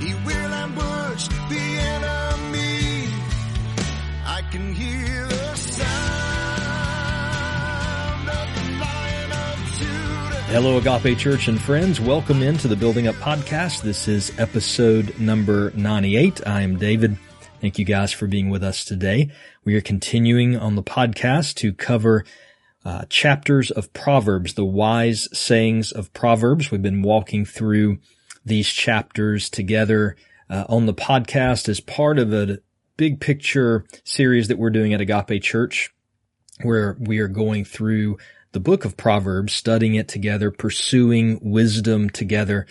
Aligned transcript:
He 0.00 0.14
will 0.14 0.54
ambush 0.54 1.26
the 1.26 1.58
enemy. 1.58 3.08
I 4.24 4.42
can 4.52 4.72
hear 4.72 5.26
the 5.26 5.56
sound 5.56 5.88
of 8.28 8.54
the 8.54 8.62
Lion 8.78 9.32
of 9.32 9.58
Judah. 9.76 10.42
Hello, 10.52 10.78
Agape 10.78 11.18
Church 11.18 11.48
and 11.48 11.60
friends. 11.60 12.00
Welcome 12.00 12.42
into 12.42 12.68
the 12.68 12.76
Building 12.76 13.08
Up 13.08 13.16
Podcast. 13.16 13.82
This 13.82 14.06
is 14.06 14.30
episode 14.38 15.18
number 15.18 15.72
98. 15.74 16.46
I 16.46 16.60
am 16.60 16.78
David. 16.78 17.18
Thank 17.60 17.80
you 17.80 17.84
guys 17.84 18.12
for 18.12 18.28
being 18.28 18.50
with 18.50 18.62
us 18.62 18.84
today. 18.84 19.32
We 19.64 19.74
are 19.74 19.80
continuing 19.80 20.56
on 20.56 20.76
the 20.76 20.84
podcast 20.84 21.56
to 21.56 21.72
cover 21.72 22.24
uh, 22.84 23.06
chapters 23.08 23.72
of 23.72 23.92
Proverbs, 23.92 24.54
the 24.54 24.64
wise 24.64 25.28
sayings 25.36 25.90
of 25.90 26.12
Proverbs. 26.12 26.70
We've 26.70 26.80
been 26.80 27.02
walking 27.02 27.44
through 27.44 27.98
these 28.48 28.68
chapters 28.68 29.48
together 29.48 30.16
uh, 30.50 30.64
on 30.68 30.86
the 30.86 30.94
podcast 30.94 31.68
as 31.68 31.80
part 31.80 32.18
of 32.18 32.32
a 32.32 32.58
big 32.96 33.20
picture 33.20 33.84
series 34.04 34.48
that 34.48 34.58
we're 34.58 34.70
doing 34.70 34.92
at 34.92 35.00
Agape 35.00 35.42
Church, 35.42 35.94
where 36.62 36.96
we 36.98 37.18
are 37.20 37.28
going 37.28 37.64
through 37.64 38.18
the 38.52 38.60
book 38.60 38.84
of 38.84 38.96
Proverbs, 38.96 39.52
studying 39.52 39.94
it 39.94 40.08
together, 40.08 40.50
pursuing 40.50 41.38
wisdom 41.42 42.10
together. 42.10 42.66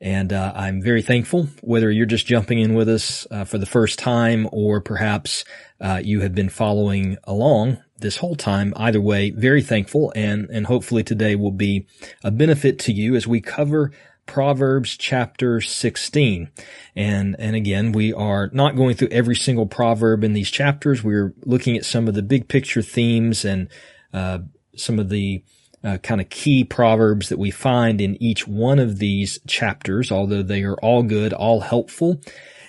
And 0.00 0.32
uh, 0.32 0.52
I'm 0.54 0.82
very 0.82 1.02
thankful, 1.02 1.48
whether 1.60 1.90
you're 1.90 2.06
just 2.06 2.26
jumping 2.26 2.58
in 2.58 2.74
with 2.74 2.88
us 2.88 3.26
uh, 3.30 3.44
for 3.44 3.58
the 3.58 3.66
first 3.66 3.98
time 3.98 4.48
or 4.50 4.80
perhaps 4.80 5.44
uh, 5.80 6.00
you 6.02 6.20
have 6.20 6.34
been 6.34 6.48
following 6.48 7.18
along 7.24 7.78
this 7.98 8.16
whole 8.16 8.34
time. 8.34 8.72
Either 8.76 9.00
way, 9.00 9.30
very 9.30 9.62
thankful, 9.62 10.12
and 10.16 10.48
and 10.50 10.66
hopefully 10.66 11.02
today 11.02 11.36
will 11.36 11.52
be 11.52 11.86
a 12.24 12.30
benefit 12.30 12.78
to 12.80 12.92
you 12.92 13.14
as 13.14 13.26
we 13.26 13.40
cover 13.40 13.92
Proverbs 14.30 14.96
chapter 14.96 15.60
16. 15.60 16.52
And, 16.94 17.34
and 17.40 17.56
again, 17.56 17.90
we 17.90 18.12
are 18.12 18.48
not 18.52 18.76
going 18.76 18.94
through 18.94 19.08
every 19.08 19.34
single 19.34 19.66
proverb 19.66 20.22
in 20.22 20.34
these 20.34 20.52
chapters. 20.52 21.02
We're 21.02 21.34
looking 21.44 21.76
at 21.76 21.84
some 21.84 22.06
of 22.06 22.14
the 22.14 22.22
big 22.22 22.46
picture 22.46 22.80
themes 22.80 23.44
and, 23.44 23.68
uh, 24.14 24.38
some 24.76 25.00
of 25.00 25.08
the, 25.08 25.42
uh, 25.82 25.98
kind 25.98 26.20
of 26.20 26.30
key 26.30 26.62
proverbs 26.62 27.28
that 27.28 27.40
we 27.40 27.50
find 27.50 28.00
in 28.00 28.22
each 28.22 28.46
one 28.46 28.78
of 28.78 29.00
these 29.00 29.40
chapters, 29.48 30.12
although 30.12 30.44
they 30.44 30.62
are 30.62 30.76
all 30.76 31.02
good, 31.02 31.32
all 31.32 31.58
helpful. 31.62 32.20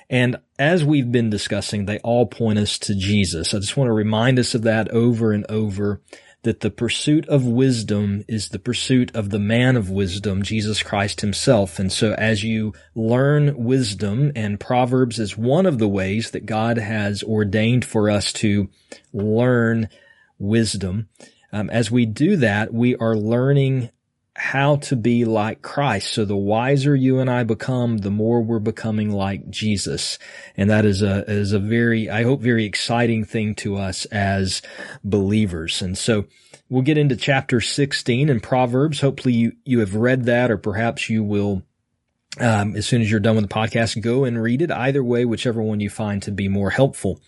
And 0.09 0.37
as 0.57 0.83
we've 0.83 1.11
been 1.11 1.29
discussing, 1.29 1.85
they 1.85 1.99
all 1.99 2.25
point 2.25 2.57
us 2.57 2.79
to 2.79 2.95
Jesus. 2.95 3.53
I 3.53 3.59
just 3.59 3.77
want 3.77 3.87
to 3.87 3.93
remind 3.93 4.39
us 4.39 4.55
of 4.55 4.63
that 4.63 4.89
over 4.89 5.31
and 5.31 5.45
over 5.47 6.01
that 6.43 6.61
the 6.61 6.71
pursuit 6.71 7.27
of 7.29 7.45
wisdom 7.45 8.23
is 8.27 8.49
the 8.49 8.59
pursuit 8.59 9.15
of 9.15 9.29
the 9.29 9.39
man 9.39 9.75
of 9.75 9.89
wisdom, 9.89 10.41
Jesus 10.41 10.81
Christ 10.81 11.21
himself. 11.21 11.77
And 11.77 11.91
so 11.91 12.13
as 12.13 12.43
you 12.43 12.73
learn 12.95 13.63
wisdom 13.63 14.31
and 14.35 14.59
Proverbs 14.59 15.19
is 15.19 15.37
one 15.37 15.67
of 15.67 15.77
the 15.77 15.87
ways 15.87 16.31
that 16.31 16.47
God 16.47 16.77
has 16.77 17.21
ordained 17.21 17.85
for 17.85 18.09
us 18.09 18.33
to 18.33 18.69
learn 19.13 19.87
wisdom. 20.39 21.09
Um, 21.53 21.69
as 21.69 21.91
we 21.91 22.05
do 22.07 22.37
that, 22.37 22.73
we 22.73 22.95
are 22.95 23.15
learning 23.15 23.89
how 24.35 24.77
to 24.77 24.95
be 24.95 25.25
like 25.25 25.61
Christ. 25.61 26.13
So 26.13 26.23
the 26.23 26.37
wiser 26.37 26.95
you 26.95 27.19
and 27.19 27.29
I 27.29 27.43
become, 27.43 27.97
the 27.97 28.11
more 28.11 28.41
we're 28.41 28.59
becoming 28.59 29.11
like 29.11 29.49
Jesus. 29.49 30.17
And 30.55 30.69
that 30.69 30.85
is 30.85 31.01
a, 31.01 31.29
is 31.29 31.51
a 31.51 31.59
very, 31.59 32.09
I 32.09 32.23
hope, 32.23 32.41
very 32.41 32.65
exciting 32.65 33.25
thing 33.25 33.55
to 33.55 33.75
us 33.75 34.05
as 34.05 34.61
believers. 35.03 35.81
And 35.81 35.97
so 35.97 36.25
we'll 36.69 36.81
get 36.81 36.97
into 36.97 37.17
chapter 37.17 37.59
16 37.59 38.29
in 38.29 38.39
Proverbs. 38.39 39.01
Hopefully 39.01 39.33
you, 39.33 39.51
you 39.65 39.79
have 39.79 39.95
read 39.95 40.25
that 40.25 40.49
or 40.49 40.57
perhaps 40.57 41.09
you 41.09 41.23
will 41.23 41.63
um, 42.39 42.77
as 42.77 42.87
soon 42.87 43.01
as 43.01 43.11
you're 43.11 43.19
done 43.19 43.35
with 43.35 43.49
the 43.49 43.53
podcast, 43.53 44.01
go 44.01 44.23
and 44.23 44.41
read 44.41 44.61
it. 44.61 44.71
Either 44.71 45.03
way, 45.03 45.25
whichever 45.25 45.61
one 45.61 45.81
you 45.81 45.89
find 45.89 46.23
to 46.23 46.31
be 46.31 46.47
more 46.47 46.69
helpful. 46.69 47.19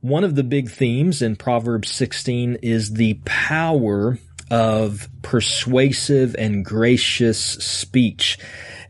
One 0.00 0.24
of 0.24 0.34
the 0.34 0.42
big 0.42 0.70
themes 0.70 1.22
in 1.22 1.36
Proverbs 1.36 1.90
16 1.90 2.56
is 2.60 2.94
the 2.94 3.14
power 3.24 4.18
of 4.50 5.08
persuasive 5.22 6.34
and 6.38 6.64
gracious 6.64 7.38
speech. 7.40 8.38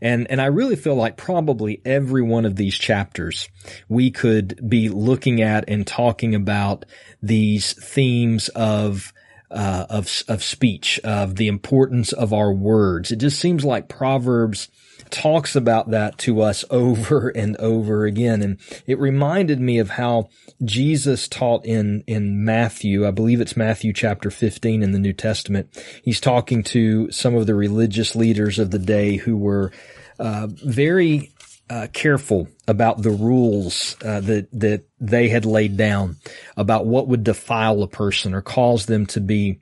And, 0.01 0.29
and 0.29 0.41
I 0.41 0.47
really 0.47 0.75
feel 0.75 0.95
like 0.95 1.17
probably 1.17 1.81
every 1.85 2.21
one 2.21 2.45
of 2.45 2.55
these 2.55 2.77
chapters 2.77 3.49
we 3.87 4.11
could 4.11 4.69
be 4.69 4.89
looking 4.89 5.41
at 5.41 5.65
and 5.67 5.87
talking 5.87 6.35
about 6.35 6.85
these 7.21 7.73
themes 7.73 8.49
of 8.49 9.13
uh, 9.51 9.85
of 9.89 10.23
of 10.27 10.43
speech, 10.43 10.99
of 11.03 11.35
the 11.35 11.47
importance 11.47 12.11
of 12.11 12.33
our 12.33 12.51
words. 12.51 13.11
It 13.11 13.17
just 13.17 13.39
seems 13.39 13.63
like 13.63 13.87
Proverbs 13.87 14.69
talks 15.15 15.55
about 15.55 15.91
that 15.91 16.17
to 16.19 16.41
us 16.41 16.65
over 16.69 17.29
and 17.29 17.55
over 17.57 18.05
again. 18.05 18.41
And 18.41 18.59
it 18.85 18.99
reminded 18.99 19.59
me 19.59 19.79
of 19.79 19.91
how 19.91 20.29
Jesus 20.63 21.27
taught 21.27 21.65
in, 21.65 22.03
in 22.05 22.43
Matthew. 22.43 23.07
I 23.07 23.11
believe 23.11 23.41
it's 23.41 23.57
Matthew 23.57 23.93
chapter 23.93 24.29
15 24.29 24.83
in 24.83 24.91
the 24.91 24.99
New 24.99 25.13
Testament. 25.13 25.69
He's 26.03 26.19
talking 26.19 26.63
to 26.63 27.09
some 27.11 27.35
of 27.35 27.47
the 27.47 27.55
religious 27.55 28.15
leaders 28.15 28.59
of 28.59 28.71
the 28.71 28.79
day 28.79 29.15
who 29.15 29.37
were, 29.37 29.71
uh, 30.19 30.47
very, 30.49 31.31
uh, 31.67 31.87
careful 31.93 32.47
about 32.67 33.01
the 33.01 33.09
rules 33.09 33.95
uh, 34.05 34.19
that 34.19 34.47
that 34.51 34.83
they 34.99 35.29
had 35.29 35.45
laid 35.45 35.75
down 35.75 36.15
about 36.55 36.85
what 36.85 37.07
would 37.07 37.23
defile 37.23 37.81
a 37.81 37.87
person 37.87 38.35
or 38.35 38.41
cause 38.43 38.85
them 38.85 39.07
to 39.07 39.19
be 39.19 39.59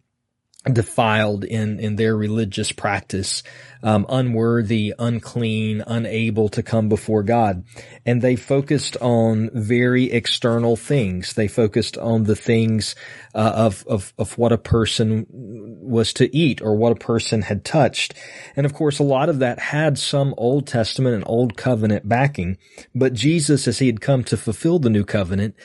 defiled 0.72 1.44
in 1.44 1.80
in 1.80 1.98
their 1.98 2.16
religious 2.16 2.72
practice, 2.72 3.44
um, 3.82 4.06
unworthy, 4.08 4.94
unclean, 4.98 5.84
unable 5.86 6.48
to 6.50 6.64
come 6.64 6.88
before 6.88 7.22
God, 7.22 7.66
and 8.06 8.22
they 8.22 8.38
focused 8.38 8.96
on 9.02 9.50
very 9.54 10.10
external 10.12 10.78
things. 10.78 11.34
They 11.34 11.50
focused 11.50 11.98
on 11.98 12.24
the 12.24 12.36
things 12.36 12.96
uh, 13.36 13.52
of 13.56 13.84
of 13.88 14.14
of 14.18 14.38
what 14.38 14.54
a 14.54 14.58
person 14.58 15.26
was 15.30 16.14
to 16.14 16.34
eat 16.34 16.62
or 16.62 16.76
what 16.76 16.94
a 16.94 16.96
person 16.96 17.42
had 17.42 17.66
touched, 17.66 18.14
and 18.56 18.66
of 18.66 18.74
course, 18.74 19.00
a 19.00 19.04
lot 19.04 19.28
of 19.28 19.40
that 19.40 19.60
had 19.60 19.98
some 19.98 20.34
Old 20.38 20.66
Testament 20.66 21.16
and 21.16 21.26
Old 21.28 21.58
Covenant 21.58 22.08
backing. 22.08 22.58
But 22.96 23.14
Jesus, 23.14 23.68
as 23.68 23.80
he 23.80 23.88
had 23.88 24.00
come 24.00 24.24
to 24.26 24.38
fulfill 24.38 24.80
the 24.80 24.90
New 24.90 25.04
Covenant, 25.04 25.56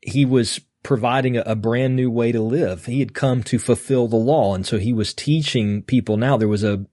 he 0.00 0.24
was 0.24 0.60
providing 0.82 1.36
a, 1.36 1.42
a, 1.42 1.54
brand 1.54 1.94
new 1.94 2.10
way 2.10 2.32
to 2.32 2.40
live. 2.40 2.86
He 2.86 3.00
had 3.00 3.14
come 3.14 3.42
to 3.44 3.58
fulfill 3.58 4.08
the 4.08 4.16
law. 4.16 4.54
And 4.54 4.66
so 4.66 4.78
he 4.78 4.92
was 4.92 5.14
teaching 5.14 5.82
people 5.82 6.16
now 6.16 6.36
there 6.36 6.48
was 6.48 6.64
a, 6.64 6.84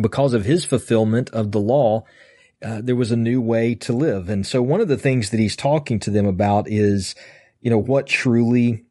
because 0.00 0.34
of 0.34 0.44
his 0.44 0.64
fulfillment 0.64 1.30
of 1.30 1.52
the 1.52 1.60
law, 1.60 2.04
uh, 2.62 2.80
there 2.82 2.96
was 2.96 3.10
a 3.10 3.16
new 3.16 3.40
way 3.40 3.74
to 3.74 3.92
live. 3.92 4.28
And 4.28 4.46
so 4.46 4.60
one 4.62 4.80
of 4.80 4.88
the 4.88 4.98
things 4.98 5.30
that 5.30 5.40
he's 5.40 5.56
talking 5.56 5.98
to 6.00 6.10
them 6.10 6.26
about 6.26 6.68
is, 6.68 7.14
you 7.60 7.70
know, 7.70 7.78
what 7.78 8.06
truly 8.06 8.84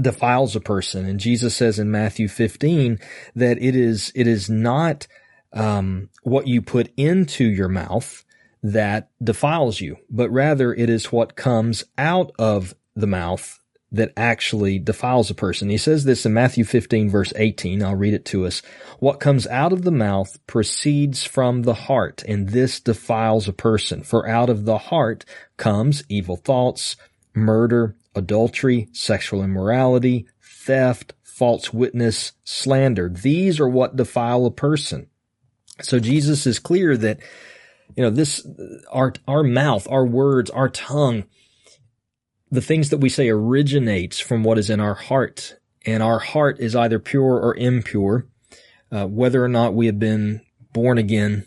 defiles 0.00 0.56
a 0.56 0.60
person. 0.60 1.06
And 1.06 1.20
Jesus 1.20 1.54
says 1.54 1.78
in 1.78 1.90
Matthew 1.90 2.28
15 2.28 2.98
that 3.36 3.62
it 3.62 3.76
is, 3.76 4.12
it 4.14 4.26
is 4.26 4.48
not, 4.48 5.06
um, 5.52 6.08
what 6.22 6.46
you 6.46 6.62
put 6.62 6.92
into 6.96 7.44
your 7.44 7.68
mouth 7.68 8.24
that 8.62 9.10
defiles 9.22 9.80
you, 9.80 9.96
but 10.08 10.30
rather 10.30 10.72
it 10.72 10.90
is 10.90 11.10
what 11.12 11.36
comes 11.36 11.84
out 11.98 12.30
of 12.38 12.74
the 13.00 13.06
mouth 13.06 13.60
that 13.92 14.12
actually 14.16 14.78
defiles 14.78 15.30
a 15.30 15.34
person. 15.34 15.68
He 15.68 15.76
says 15.76 16.04
this 16.04 16.24
in 16.24 16.32
Matthew 16.32 16.64
15 16.64 17.10
verse 17.10 17.32
18. 17.34 17.82
I'll 17.82 17.96
read 17.96 18.14
it 18.14 18.24
to 18.26 18.46
us. 18.46 18.62
What 19.00 19.20
comes 19.20 19.46
out 19.48 19.72
of 19.72 19.82
the 19.82 19.90
mouth 19.90 20.38
proceeds 20.46 21.24
from 21.24 21.62
the 21.62 21.74
heart, 21.74 22.22
and 22.28 22.50
this 22.50 22.78
defiles 22.80 23.48
a 23.48 23.52
person. 23.52 24.02
For 24.02 24.28
out 24.28 24.48
of 24.48 24.64
the 24.64 24.78
heart 24.78 25.24
comes 25.56 26.04
evil 26.08 26.36
thoughts, 26.36 26.96
murder, 27.34 27.96
adultery, 28.14 28.88
sexual 28.92 29.42
immorality, 29.42 30.26
theft, 30.40 31.14
false 31.22 31.72
witness, 31.72 32.32
slander. 32.44 33.08
These 33.08 33.58
are 33.58 33.68
what 33.68 33.96
defile 33.96 34.46
a 34.46 34.50
person. 34.50 35.08
So 35.82 35.98
Jesus 35.98 36.46
is 36.46 36.58
clear 36.58 36.96
that, 36.98 37.18
you 37.96 38.02
know, 38.02 38.10
this, 38.10 38.44
uh, 38.44 38.80
our, 38.90 39.14
our 39.26 39.42
mouth, 39.42 39.88
our 39.90 40.04
words, 40.04 40.50
our 40.50 40.68
tongue, 40.68 41.24
the 42.50 42.62
things 42.62 42.90
that 42.90 42.98
we 42.98 43.08
say 43.08 43.28
originates 43.28 44.18
from 44.18 44.42
what 44.42 44.58
is 44.58 44.70
in 44.70 44.80
our 44.80 44.94
heart. 44.94 45.56
And 45.86 46.02
our 46.02 46.18
heart 46.18 46.60
is 46.60 46.76
either 46.76 46.98
pure 46.98 47.38
or 47.38 47.56
impure, 47.56 48.26
uh, 48.92 49.06
whether 49.06 49.42
or 49.42 49.48
not 49.48 49.74
we 49.74 49.86
have 49.86 49.98
been 49.98 50.42
born 50.72 50.98
again 50.98 51.46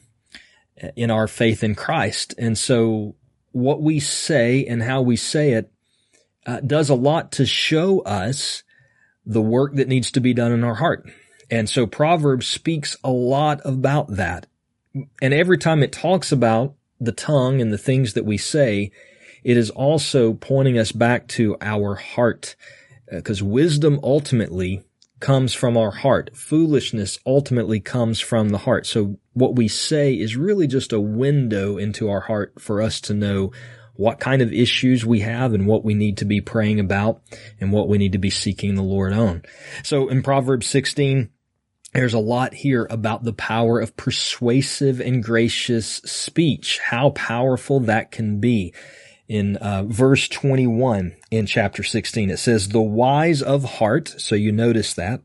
in 0.95 1.11
our 1.11 1.27
faith 1.27 1.63
in 1.63 1.75
Christ. 1.75 2.33
And 2.37 2.57
so 2.57 3.15
what 3.51 3.81
we 3.81 3.99
say 3.99 4.65
and 4.65 4.81
how 4.81 5.01
we 5.01 5.15
say 5.15 5.51
it 5.53 5.71
uh, 6.45 6.59
does 6.59 6.89
a 6.89 6.95
lot 6.95 7.31
to 7.33 7.45
show 7.45 7.99
us 8.01 8.63
the 9.25 9.41
work 9.41 9.75
that 9.75 9.87
needs 9.87 10.11
to 10.11 10.19
be 10.19 10.33
done 10.33 10.51
in 10.51 10.63
our 10.63 10.75
heart. 10.75 11.09
And 11.49 11.69
so 11.69 11.85
Proverbs 11.85 12.47
speaks 12.47 12.97
a 13.03 13.11
lot 13.11 13.61
about 13.63 14.15
that. 14.15 14.47
And 15.21 15.33
every 15.33 15.57
time 15.57 15.83
it 15.83 15.91
talks 15.91 16.31
about 16.31 16.75
the 16.99 17.11
tongue 17.11 17.61
and 17.61 17.71
the 17.71 17.77
things 17.77 18.13
that 18.13 18.25
we 18.25 18.37
say, 18.37 18.91
it 19.43 19.57
is 19.57 19.69
also 19.69 20.33
pointing 20.33 20.77
us 20.77 20.91
back 20.91 21.27
to 21.29 21.57
our 21.61 21.95
heart 21.95 22.55
because 23.09 23.41
uh, 23.41 23.45
wisdom 23.45 23.99
ultimately 24.03 24.83
comes 25.19 25.53
from 25.53 25.77
our 25.77 25.91
heart. 25.91 26.35
Foolishness 26.35 27.17
ultimately 27.25 27.79
comes 27.79 28.19
from 28.19 28.49
the 28.49 28.57
heart. 28.59 28.85
So 28.85 29.17
what 29.31 29.55
we 29.55 29.67
say 29.67 30.13
is 30.13 30.35
really 30.35 30.67
just 30.67 30.91
a 30.91 30.99
window 30.99 31.77
into 31.77 32.09
our 32.09 32.19
heart 32.19 32.59
for 32.59 32.81
us 32.81 32.99
to 33.01 33.13
know 33.13 33.51
what 33.95 34.19
kind 34.19 34.41
of 34.41 34.51
issues 34.51 35.05
we 35.05 35.19
have 35.21 35.53
and 35.53 35.65
what 35.65 35.85
we 35.85 35.93
need 35.93 36.17
to 36.17 36.25
be 36.25 36.41
praying 36.41 36.79
about 36.79 37.21
and 37.61 37.71
what 37.71 37.87
we 37.87 37.97
need 37.97 38.11
to 38.13 38.17
be 38.17 38.29
seeking 38.29 38.75
the 38.75 38.81
Lord 38.81 39.13
on. 39.13 39.43
So 39.83 40.09
in 40.09 40.23
Proverbs 40.23 40.67
16, 40.67 41.29
there's 41.93 42.13
a 42.13 42.19
lot 42.19 42.53
here 42.53 42.87
about 42.89 43.23
the 43.23 43.33
power 43.33 43.79
of 43.79 43.95
persuasive 43.95 44.99
and 44.99 45.23
gracious 45.23 45.87
speech, 45.97 46.79
how 46.79 47.11
powerful 47.11 47.79
that 47.81 48.11
can 48.11 48.39
be. 48.39 48.73
In 49.27 49.55
uh, 49.57 49.83
verse 49.83 50.27
21 50.27 51.15
in 51.31 51.45
chapter 51.45 51.81
16, 51.81 52.29
it 52.29 52.37
says, 52.37 52.69
the 52.69 52.81
wise 52.81 53.41
of 53.41 53.63
heart. 53.63 54.13
So 54.17 54.35
you 54.35 54.51
notice 54.51 54.93
that 54.95 55.21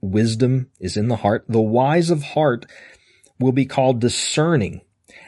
wisdom 0.00 0.70
is 0.80 0.96
in 0.96 1.08
the 1.08 1.16
heart. 1.16 1.44
The 1.48 1.60
wise 1.60 2.10
of 2.10 2.22
heart 2.22 2.66
will 3.38 3.52
be 3.52 3.66
called 3.66 4.00
discerning 4.00 4.80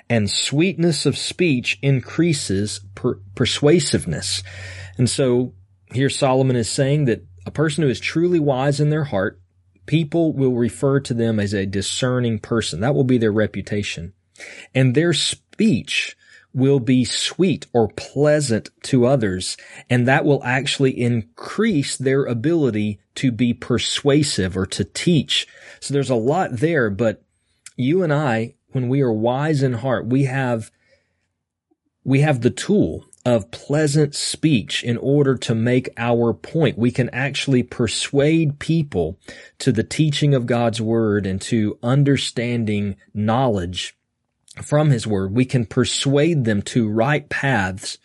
and 0.09 0.31
sweetness 0.31 1.05
of 1.05 1.19
speech 1.19 1.79
increases 1.83 2.81
per- 2.95 3.21
persuasiveness. 3.35 4.43
And 4.97 5.11
so 5.11 5.55
here 5.93 6.11
Solomon 6.11 6.57
is 6.57 6.71
saying 6.71 7.07
that 7.07 7.25
a 7.45 7.51
person 7.51 7.83
who 7.83 7.91
is 7.91 8.01
truly 8.01 8.41
wise 8.41 8.81
in 8.81 8.91
their 8.91 9.05
heart 9.05 9.41
people 9.87 10.33
will 10.33 10.55
refer 10.55 11.01
to 11.01 11.15
them 11.15 11.41
as 11.41 11.55
a 11.55 11.65
discerning 11.65 12.39
person. 12.39 12.81
That 12.81 12.95
will 12.95 13.05
be 13.05 13.19
their 13.19 13.33
reputation. 13.33 14.13
And 14.75 14.95
their 14.95 15.13
speech 15.13 16.17
will 16.57 16.81
be 16.81 17.05
sweet 17.05 17.67
or 17.75 17.87
pleasant 17.87 18.71
to 18.83 19.05
others. 19.05 19.59
And 19.91 20.09
that 20.09 20.25
will 20.25 20.43
actually 20.43 20.99
increase 20.99 21.99
their 21.99 22.25
ability 22.25 22.99
to 23.17 23.31
be 23.31 23.53
persuasive 23.53 24.57
or 24.57 24.65
to 24.67 24.85
teach. 24.85 25.47
So 25.81 25.93
there's 25.93 26.11
a 26.11 26.15
lot 26.15 26.53
there, 26.53 26.89
but 26.89 27.23
you 27.77 28.03
and 28.03 28.13
I, 28.13 28.55
when 28.73 28.89
we 28.89 29.03
are 29.03 29.13
wise 29.13 29.63
in 29.63 29.75
heart, 29.75 30.07
we 30.07 30.25
have, 30.25 30.71
we 32.05 32.21
have 32.21 32.41
the 32.41 32.51
tool 32.51 33.05
of 33.27 33.51
pleasant 33.51 34.15
speech 34.15 34.83
in 34.83 34.97
order 34.97 35.37
to 35.37 35.55
make 35.55 35.91
our 35.99 36.33
point. 36.33 36.79
We 36.79 36.91
can 36.91 37.11
actually 37.11 37.65
persuade 37.65 38.61
people 38.61 39.19
to 39.59 39.73
the 39.73 39.85
teaching 39.85 40.33
of 40.33 40.47
God's 40.47 40.81
word 40.81 41.27
and 41.27 41.41
to 41.43 41.79
understanding 41.83 42.97
knowledge 43.13 43.96
from 44.63 44.91
his 44.91 45.07
word. 45.07 45.33
We 45.33 45.45
can 45.45 45.67
persuade 45.67 46.45
them 46.45 46.63
to 46.63 46.89
right 46.89 47.29
paths 47.29 47.99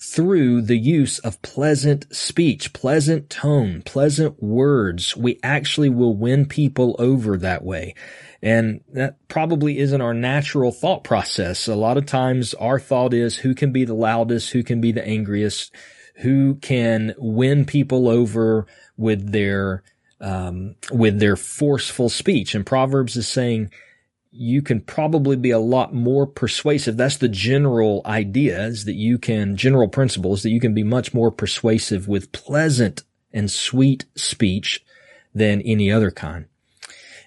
through 0.00 0.62
the 0.62 0.78
use 0.78 1.18
of 1.18 1.42
pleasant 1.42 2.14
speech, 2.14 2.72
pleasant 2.72 3.28
tone, 3.28 3.82
pleasant 3.82 4.42
words. 4.42 5.14
We 5.14 5.38
actually 5.42 5.90
will 5.90 6.16
win 6.16 6.46
people 6.46 6.96
over 6.98 7.36
that 7.36 7.62
way. 7.62 7.94
And 8.42 8.80
that 8.94 9.16
probably 9.28 9.78
isn't 9.78 10.00
our 10.00 10.14
natural 10.14 10.72
thought 10.72 11.04
process. 11.04 11.68
A 11.68 11.74
lot 11.74 11.98
of 11.98 12.06
times 12.06 12.54
our 12.54 12.80
thought 12.80 13.12
is 13.12 13.36
who 13.36 13.54
can 13.54 13.72
be 13.72 13.84
the 13.84 13.94
loudest, 13.94 14.52
who 14.52 14.62
can 14.62 14.80
be 14.80 14.92
the 14.92 15.06
angriest, 15.06 15.74
who 16.16 16.54
can 16.54 17.14
win 17.18 17.66
people 17.66 18.08
over 18.08 18.66
with 18.96 19.32
their, 19.32 19.82
um, 20.18 20.76
with 20.90 21.20
their 21.20 21.36
forceful 21.36 22.08
speech. 22.08 22.54
And 22.54 22.64
Proverbs 22.64 23.16
is 23.16 23.28
saying, 23.28 23.70
you 24.32 24.62
can 24.62 24.80
probably 24.80 25.36
be 25.36 25.50
a 25.50 25.58
lot 25.58 25.92
more 25.92 26.26
persuasive. 26.26 26.96
That's 26.96 27.16
the 27.16 27.28
general 27.28 28.02
idea 28.06 28.64
is 28.66 28.84
that 28.84 28.94
you 28.94 29.18
can, 29.18 29.56
general 29.56 29.88
principles 29.88 30.42
that 30.42 30.50
you 30.50 30.60
can 30.60 30.72
be 30.72 30.84
much 30.84 31.12
more 31.12 31.32
persuasive 31.32 32.06
with 32.06 32.32
pleasant 32.32 33.02
and 33.32 33.50
sweet 33.50 34.04
speech 34.14 34.84
than 35.34 35.62
any 35.62 35.90
other 35.90 36.10
kind. 36.10 36.46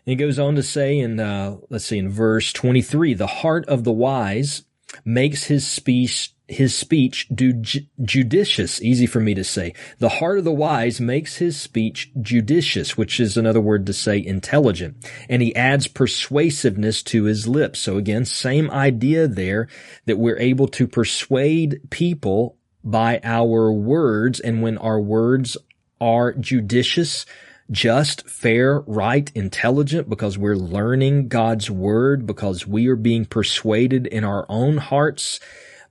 And 0.05 0.11
he 0.11 0.15
goes 0.15 0.39
on 0.39 0.55
to 0.55 0.63
say 0.63 0.99
in, 0.99 1.19
uh, 1.19 1.57
let's 1.69 1.85
see, 1.85 1.97
in 1.97 2.09
verse 2.09 2.53
23, 2.53 3.13
the 3.13 3.27
heart 3.27 3.65
of 3.67 3.83
the 3.83 3.91
wise 3.91 4.63
makes 5.05 5.45
his 5.45 5.67
speech, 5.67 6.33
his 6.53 6.73
speech 6.73 7.27
do 7.33 7.51
ju- 7.51 7.81
judicious, 8.01 8.81
easy 8.81 9.05
for 9.05 9.19
me 9.19 9.33
to 9.33 9.43
say. 9.43 9.73
The 9.99 10.09
heart 10.09 10.37
of 10.37 10.45
the 10.45 10.51
wise 10.51 11.01
makes 11.01 11.37
his 11.37 11.59
speech 11.59 12.11
judicious, 12.21 12.97
which 12.97 13.19
is 13.19 13.35
another 13.35 13.59
word 13.59 13.85
to 13.87 13.93
say 13.93 14.23
intelligent. 14.23 14.95
And 15.27 15.41
he 15.41 15.55
adds 15.55 15.87
persuasiveness 15.87 17.03
to 17.03 17.23
his 17.23 17.47
lips. 17.47 17.79
So 17.79 17.97
again, 17.97 18.23
same 18.23 18.71
idea 18.71 19.27
there 19.27 19.67
that 20.05 20.17
we're 20.17 20.39
able 20.39 20.67
to 20.69 20.87
persuade 20.87 21.81
people 21.89 22.57
by 22.83 23.19
our 23.23 23.71
words. 23.71 24.39
And 24.39 24.61
when 24.61 24.77
our 24.77 25.01
words 25.01 25.57
are 25.99 26.33
judicious, 26.33 27.25
just, 27.71 28.29
fair, 28.29 28.81
right, 28.81 29.31
intelligent 29.33 30.09
because 30.09 30.37
we're 30.37 30.55
learning 30.55 31.27
God's 31.27 31.71
word, 31.71 32.27
because 32.27 32.67
we 32.67 32.87
are 32.87 32.95
being 32.95 33.25
persuaded 33.25 34.05
in 34.07 34.23
our 34.23 34.45
own 34.49 34.77
hearts 34.77 35.39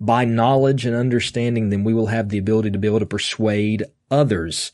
by 0.03 0.25
knowledge 0.25 0.85
and 0.85 0.97
understanding, 0.97 1.71
then 1.71 1.85
we 1.85 1.95
will 1.95 2.09
have 2.09 2.29
the 2.29 2.39
ability 2.39 2.73
to 2.73 2.79
be 2.79 2.89
able 2.89 2.99
to 2.99 3.07
persuade 3.07 3.85
others. 4.11 4.73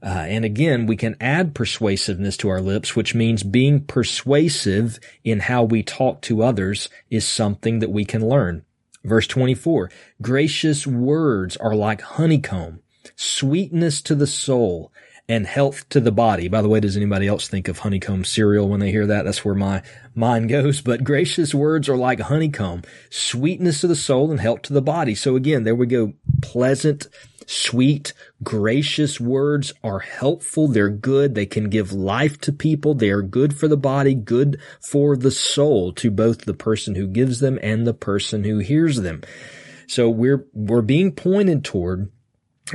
Uh, 0.00 0.06
and 0.06 0.44
again, 0.44 0.86
we 0.86 0.96
can 0.96 1.16
add 1.20 1.52
persuasiveness 1.52 2.36
to 2.36 2.48
our 2.48 2.60
lips, 2.60 2.94
which 2.94 3.12
means 3.12 3.42
being 3.42 3.84
persuasive 3.84 5.00
in 5.24 5.40
how 5.40 5.64
we 5.64 5.82
talk 5.82 6.22
to 6.22 6.44
others 6.44 6.88
is 7.10 7.26
something 7.26 7.80
that 7.80 7.90
we 7.90 8.04
can 8.04 8.26
learn. 8.26 8.64
Verse 9.02 9.26
24, 9.26 9.90
gracious 10.22 10.86
words 10.86 11.56
are 11.56 11.74
like 11.74 12.00
honeycomb, 12.00 12.80
sweetness 13.16 14.00
to 14.02 14.14
the 14.14 14.26
soul 14.28 14.92
and 15.28 15.46
health 15.46 15.86
to 15.90 16.00
the 16.00 16.10
body. 16.10 16.48
By 16.48 16.62
the 16.62 16.68
way, 16.68 16.80
does 16.80 16.96
anybody 16.96 17.26
else 17.26 17.48
think 17.48 17.68
of 17.68 17.80
honeycomb 17.80 18.24
cereal 18.24 18.68
when 18.68 18.80
they 18.80 18.90
hear 18.90 19.06
that? 19.06 19.24
That's 19.24 19.44
where 19.44 19.54
my 19.54 19.82
mind 20.14 20.48
goes. 20.48 20.80
But 20.80 21.04
gracious 21.04 21.54
words 21.54 21.88
are 21.88 21.96
like 21.96 22.20
honeycomb, 22.20 22.82
sweetness 23.10 23.82
to 23.82 23.86
the 23.88 23.96
soul 23.96 24.30
and 24.30 24.40
health 24.40 24.62
to 24.62 24.72
the 24.72 24.80
body. 24.80 25.14
So 25.14 25.36
again, 25.36 25.64
there 25.64 25.74
we 25.74 25.86
go. 25.86 26.14
Pleasant, 26.40 27.08
sweet, 27.46 28.14
gracious 28.42 29.20
words 29.20 29.74
are 29.84 29.98
helpful. 29.98 30.66
They're 30.66 30.88
good. 30.88 31.34
They 31.34 31.46
can 31.46 31.68
give 31.68 31.92
life 31.92 32.40
to 32.42 32.52
people. 32.52 32.94
They 32.94 33.10
are 33.10 33.22
good 33.22 33.54
for 33.54 33.68
the 33.68 33.76
body, 33.76 34.14
good 34.14 34.58
for 34.80 35.14
the 35.14 35.30
soul 35.30 35.92
to 35.94 36.10
both 36.10 36.46
the 36.46 36.54
person 36.54 36.94
who 36.94 37.06
gives 37.06 37.40
them 37.40 37.58
and 37.62 37.86
the 37.86 37.94
person 37.94 38.44
who 38.44 38.58
hears 38.58 39.02
them. 39.02 39.22
So 39.88 40.08
we're, 40.08 40.46
we're 40.54 40.82
being 40.82 41.12
pointed 41.12 41.64
toward 41.64 42.10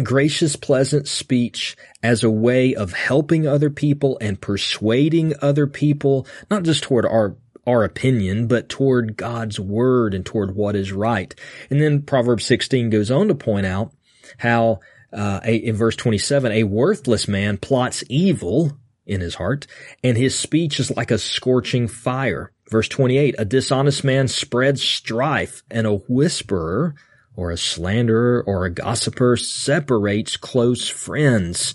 gracious, 0.01 0.55
pleasant 0.55 1.07
speech 1.07 1.75
as 2.01 2.23
a 2.23 2.29
way 2.29 2.75
of 2.75 2.93
helping 2.93 3.47
other 3.47 3.69
people 3.69 4.17
and 4.21 4.41
persuading 4.41 5.33
other 5.41 5.67
people, 5.67 6.27
not 6.49 6.63
just 6.63 6.83
toward 6.83 7.05
our 7.05 7.35
our 7.65 7.83
opinion, 7.85 8.47
but 8.47 8.67
toward 8.67 9.15
God's 9.15 9.59
word 9.59 10.13
and 10.13 10.25
toward 10.25 10.53
what 10.53 10.75
is 10.75 10.91
right. 10.91 11.33
And 11.69 11.79
then 11.79 12.01
Proverbs 12.01 12.45
16 12.45 12.89
goes 12.89 13.09
on 13.09 13.29
to 13.29 13.35
point 13.35 13.65
out 13.65 13.93
how, 14.37 14.81
uh, 15.13 15.39
a, 15.45 15.55
in 15.55 15.75
verse 15.75 15.95
27, 15.95 16.51
a 16.51 16.63
worthless 16.65 17.25
man 17.27 17.57
plots 17.57 18.03
evil 18.09 18.77
in 19.05 19.21
his 19.21 19.35
heart, 19.35 19.67
and 20.03 20.17
his 20.17 20.37
speech 20.37 20.79
is 20.79 20.91
like 20.91 21.11
a 21.11 21.17
scorching 21.17 21.87
fire. 21.87 22.51
Verse 22.69 22.87
28, 22.89 23.35
a 23.37 23.45
dishonest 23.45 24.03
man 24.03 24.27
spreads 24.27 24.81
strife, 24.81 25.63
and 25.69 25.85
a 25.85 25.95
whisperer 25.95 26.95
or 27.35 27.51
a 27.51 27.57
slanderer 27.57 28.43
or 28.45 28.65
a 28.65 28.69
gossiper 28.69 29.37
separates 29.37 30.37
close 30.37 30.87
friends. 30.87 31.73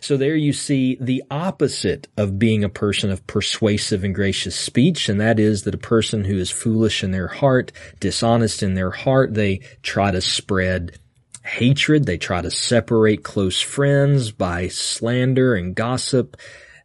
So 0.00 0.16
there 0.16 0.36
you 0.36 0.52
see 0.52 0.96
the 1.00 1.22
opposite 1.30 2.08
of 2.16 2.38
being 2.38 2.64
a 2.64 2.68
person 2.68 3.10
of 3.10 3.26
persuasive 3.26 4.04
and 4.04 4.14
gracious 4.14 4.58
speech, 4.58 5.08
and 5.08 5.20
that 5.20 5.38
is 5.38 5.62
that 5.62 5.74
a 5.74 5.78
person 5.78 6.24
who 6.24 6.36
is 6.36 6.50
foolish 6.50 7.04
in 7.04 7.10
their 7.10 7.28
heart, 7.28 7.72
dishonest 8.00 8.62
in 8.62 8.74
their 8.74 8.90
heart, 8.90 9.34
they 9.34 9.60
try 9.82 10.10
to 10.10 10.20
spread 10.20 10.98
hatred, 11.44 12.06
they 12.06 12.18
try 12.18 12.40
to 12.42 12.50
separate 12.50 13.22
close 13.22 13.60
friends 13.60 14.32
by 14.32 14.68
slander 14.68 15.54
and 15.54 15.74
gossip. 15.74 16.36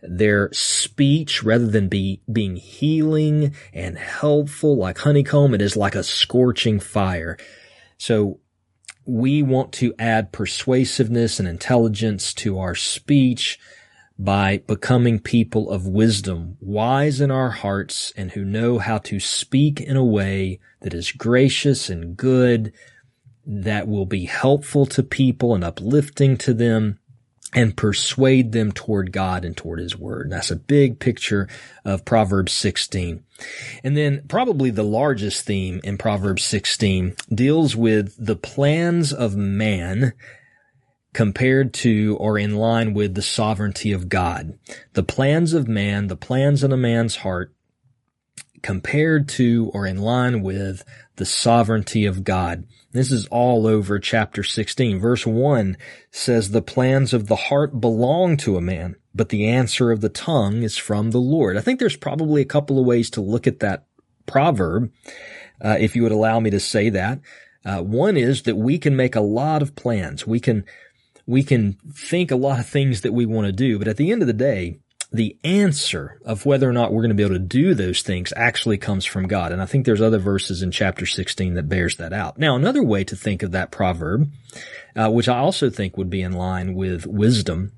Their 0.01 0.49
speech, 0.53 1.43
rather 1.43 1.67
than 1.67 1.89
be 1.89 2.21
being 2.31 2.55
healing 2.55 3.53
and 3.73 3.97
helpful 3.97 4.77
like 4.77 4.99
honeycomb, 4.99 5.53
it 5.53 5.61
is 5.61 5.75
like 5.75 5.95
a 5.95 6.03
scorching 6.03 6.79
fire. 6.79 7.37
So 7.99 8.39
we 9.05 9.43
want 9.43 9.73
to 9.73 9.93
add 9.99 10.31
persuasiveness 10.31 11.39
and 11.39 11.47
intelligence 11.47 12.33
to 12.35 12.57
our 12.57 12.73
speech 12.73 13.59
by 14.17 14.57
becoming 14.67 15.19
people 15.19 15.69
of 15.69 15.87
wisdom, 15.87 16.57
wise 16.59 17.21
in 17.21 17.29
our 17.31 17.51
hearts, 17.51 18.11
and 18.17 18.31
who 18.31 18.43
know 18.43 18.79
how 18.79 18.97
to 18.97 19.19
speak 19.19 19.79
in 19.79 19.95
a 19.95 20.03
way 20.03 20.59
that 20.81 20.93
is 20.93 21.11
gracious 21.11 21.89
and 21.89 22.17
good, 22.17 22.73
that 23.45 23.87
will 23.87 24.05
be 24.05 24.25
helpful 24.25 24.85
to 24.85 25.03
people 25.03 25.55
and 25.55 25.63
uplifting 25.63 26.37
to 26.37 26.53
them, 26.53 26.99
and 27.53 27.75
persuade 27.75 28.51
them 28.51 28.71
toward 28.71 29.11
God 29.11 29.43
and 29.43 29.57
toward 29.57 29.79
His 29.79 29.97
Word. 29.97 30.27
And 30.27 30.33
that's 30.33 30.51
a 30.51 30.55
big 30.55 30.99
picture 30.99 31.47
of 31.83 32.05
Proverbs 32.05 32.53
16. 32.53 33.23
And 33.83 33.97
then 33.97 34.23
probably 34.27 34.69
the 34.69 34.83
largest 34.83 35.45
theme 35.45 35.81
in 35.83 35.97
Proverbs 35.97 36.43
16 36.43 37.15
deals 37.33 37.75
with 37.75 38.13
the 38.23 38.35
plans 38.35 39.11
of 39.11 39.35
man 39.35 40.13
compared 41.13 41.73
to 41.73 42.15
or 42.19 42.37
in 42.37 42.55
line 42.55 42.93
with 42.93 43.15
the 43.15 43.21
sovereignty 43.21 43.91
of 43.91 44.09
God. 44.09 44.57
The 44.93 45.03
plans 45.03 45.53
of 45.53 45.67
man, 45.67 46.07
the 46.07 46.15
plans 46.15 46.63
in 46.63 46.71
a 46.71 46.77
man's 46.77 47.17
heart, 47.17 47.51
compared 48.61 49.27
to 49.29 49.71
or 49.73 49.87
in 49.87 49.97
line 49.97 50.41
with 50.41 50.83
the 51.15 51.25
sovereignty 51.25 52.05
of 52.05 52.23
God. 52.23 52.65
This 52.91 53.11
is 53.11 53.27
all 53.27 53.67
over 53.67 53.99
chapter 53.99 54.41
16. 54.41 54.99
Verse 54.99 55.25
1 55.25 55.77
says, 56.11 56.49
The 56.49 56.61
plans 56.61 57.13
of 57.13 57.27
the 57.27 57.35
heart 57.35 57.79
belong 57.79 58.35
to 58.37 58.57
a 58.57 58.61
man, 58.61 58.95
but 59.13 59.29
the 59.29 59.47
answer 59.47 59.91
of 59.91 60.01
the 60.01 60.09
tongue 60.09 60.63
is 60.63 60.75
from 60.75 61.11
the 61.11 61.19
Lord. 61.19 61.55
I 61.55 61.61
think 61.61 61.79
there's 61.79 61.95
probably 61.95 62.41
a 62.41 62.45
couple 62.45 62.79
of 62.79 62.85
ways 62.85 63.11
to 63.11 63.21
look 63.21 63.45
at 63.45 63.59
that 63.59 63.85
proverb, 64.25 64.91
uh, 65.63 65.77
if 65.79 65.95
you 65.95 66.01
would 66.01 66.11
allow 66.11 66.39
me 66.39 66.49
to 66.49 66.59
say 66.59 66.89
that. 66.89 67.19
Uh, 67.63 67.83
one 67.83 68.17
is 68.17 68.43
that 68.43 68.55
we 68.55 68.79
can 68.79 68.95
make 68.95 69.15
a 69.15 69.21
lot 69.21 69.61
of 69.61 69.75
plans. 69.75 70.25
We 70.25 70.39
can, 70.39 70.65
we 71.27 71.43
can 71.43 71.73
think 71.93 72.31
a 72.31 72.35
lot 72.35 72.59
of 72.59 72.67
things 72.67 73.01
that 73.01 73.13
we 73.13 73.27
want 73.27 73.45
to 73.45 73.51
do, 73.51 73.77
but 73.77 73.87
at 73.87 73.97
the 73.97 74.11
end 74.11 74.23
of 74.23 74.27
the 74.27 74.33
day, 74.33 74.79
the 75.11 75.35
answer 75.43 76.19
of 76.23 76.45
whether 76.45 76.69
or 76.69 76.73
not 76.73 76.91
we're 76.91 77.01
going 77.01 77.09
to 77.09 77.15
be 77.15 77.23
able 77.23 77.35
to 77.35 77.39
do 77.39 77.73
those 77.73 78.03
things 78.03 78.31
actually 78.35 78.77
comes 78.77 79.05
from 79.05 79.27
God. 79.27 79.51
And 79.51 79.61
I 79.61 79.65
think 79.65 79.85
there's 79.85 80.01
other 80.01 80.19
verses 80.19 80.61
in 80.61 80.69
chapter 80.71 81.05
16 81.05 81.55
that 81.55 81.67
bears 81.67 81.97
that 81.97 82.13
out. 82.13 82.37
Now, 82.37 82.55
another 82.55 82.83
way 82.83 83.03
to 83.05 83.15
think 83.15 83.41
of 83.41 83.51
that 83.51 83.71
proverb, 83.71 84.31
uh, 84.95 85.09
which 85.09 85.27
I 85.27 85.39
also 85.39 85.69
think 85.69 85.97
would 85.97 86.11
be 86.11 86.21
in 86.21 86.33
line 86.33 86.75
with 86.75 87.07
wisdom, 87.07 87.71